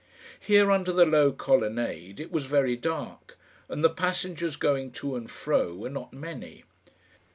Here, 0.39 0.71
under 0.71 0.91
the 0.91 1.05
low 1.05 1.31
colonnade, 1.31 2.19
it 2.19 2.31
was 2.31 2.45
very 2.45 2.75
dark, 2.75 3.37
and 3.69 3.83
the 3.83 3.89
passengers 3.91 4.55
going 4.55 4.89
to 4.93 5.15
and 5.15 5.29
fro 5.29 5.75
were 5.75 5.91
not 5.91 6.11
many. 6.11 6.63